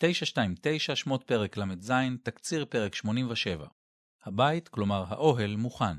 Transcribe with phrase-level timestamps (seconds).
[0.00, 3.66] 929 שמות פרק ל"ז, תקציר פרק 87.
[4.24, 5.96] הבית, כלומר האוהל, מוכן.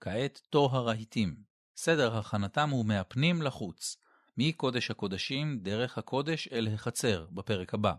[0.00, 1.36] כעת תור הרהיטים.
[1.76, 3.96] סדר הכנתם הוא מהפנים לחוץ,
[4.38, 7.94] מקודש הקודשים דרך הקודש אל החצר, בפרק הבא.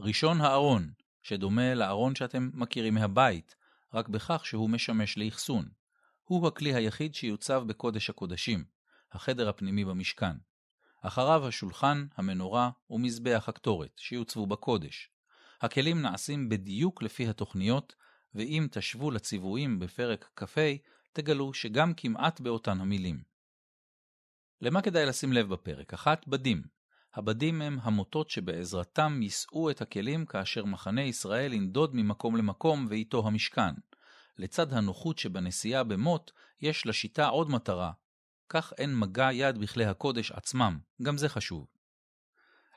[0.00, 0.90] ראשון הארון,
[1.22, 3.54] שדומה לארון שאתם מכירים מהבית,
[3.94, 5.68] רק בכך שהוא משמש לאחסון.
[6.24, 8.64] הוא הכלי היחיד שיוצב בקודש הקודשים,
[9.12, 10.36] החדר הפנימי במשכן.
[11.02, 15.10] אחריו השולחן, המנורה ומזבח הקטורת, שיוצבו בקודש.
[15.60, 17.94] הכלים נעשים בדיוק לפי התוכניות,
[18.34, 20.60] ואם תשוו לציוויים בפרק כ"ה,
[21.12, 23.22] תגלו שגם כמעט באותן המילים.
[24.60, 25.94] למה כדאי לשים לב בפרק?
[25.94, 26.62] אחת, בדים.
[27.14, 33.74] הבדים הם המוטות שבעזרתם יישאו את הכלים כאשר מחנה ישראל ינדוד ממקום למקום ואיתו המשכן.
[34.38, 36.30] לצד הנוחות שבנסיעה במוט,
[36.60, 37.92] יש לשיטה עוד מטרה,
[38.52, 41.66] כך אין מגע יד בכלי הקודש עצמם, גם זה חשוב.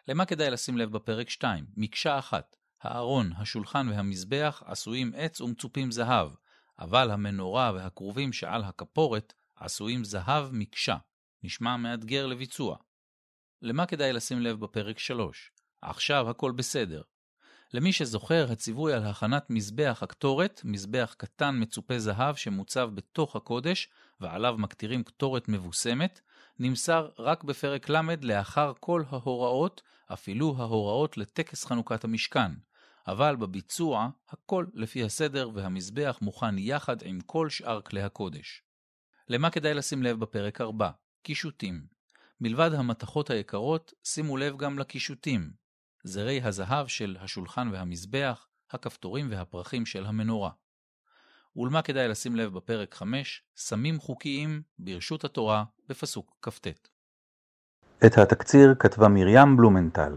[0.07, 1.65] למה כדאי לשים לב בפרק 2?
[1.77, 6.31] מקשה אחת, הארון, השולחן והמזבח עשויים עץ ומצופים זהב,
[6.79, 10.97] אבל המנורה והכרובים שעל הכפורת עשויים זהב מקשה,
[11.43, 12.77] נשמע מאתגר לביצוע.
[13.61, 15.51] למה כדאי לשים לב בפרק 3?
[15.81, 17.01] עכשיו הכל בסדר.
[17.73, 23.89] למי שזוכר, הציווי על הכנת מזבח הקטורת, מזבח קטן מצופה זהב שמוצב בתוך הקודש,
[24.21, 26.21] ועליו מקטירים קטורת מבוסמת,
[26.59, 29.81] נמסר רק בפרק ל' לאחר כל ההוראות,
[30.13, 32.51] אפילו ההוראות לטקס חנוכת המשכן,
[33.07, 38.63] אבל בביצוע הכל לפי הסדר והמזבח מוכן יחד עם כל שאר כלי הקודש.
[39.27, 40.89] למה כדאי לשים לב בפרק 4?
[41.23, 41.85] קישוטים.
[42.41, 45.62] מלבד המתכות היקרות, שימו לב גם לקישוטים,
[46.03, 50.49] זרי הזהב של השולחן והמזבח, הכפתורים והפרחים של המנורה.
[51.55, 56.67] ולמה כדאי לשים לב בפרק 5, סמים חוקיים ברשות התורה בפסוק כ"ט.
[58.05, 60.15] את התקציר כתבה מרים בלומנטל.